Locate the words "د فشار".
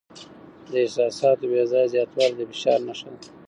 2.37-2.79